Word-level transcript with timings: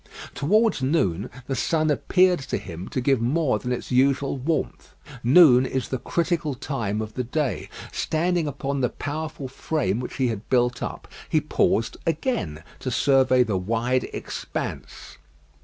Towards 0.33 0.81
noon 0.81 1.29
the 1.45 1.55
sun 1.55 1.91
appeared 1.91 2.39
to 2.39 2.57
him 2.57 2.89
to 2.89 2.99
give 3.01 3.21
more 3.21 3.59
than 3.59 3.71
its 3.71 3.91
usual 3.91 4.35
warmth. 4.35 4.95
Noon 5.23 5.63
is 5.63 5.89
the 5.89 5.99
critical 5.99 6.55
time 6.55 7.03
of 7.03 7.13
the 7.13 7.23
day. 7.23 7.69
Standing 7.91 8.47
upon 8.47 8.81
the 8.81 8.89
powerful 8.89 9.47
frame 9.47 9.99
which 9.99 10.15
he 10.15 10.29
had 10.29 10.49
built 10.49 10.81
up, 10.81 11.07
he 11.29 11.39
paused 11.39 11.97
again 12.07 12.63
to 12.79 12.89
survey 12.89 13.43
the 13.43 13.57
wide 13.59 14.05
expanse. 14.05 15.17